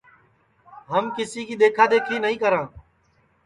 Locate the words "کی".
1.47-1.55